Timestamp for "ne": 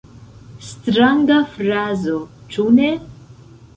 2.81-2.91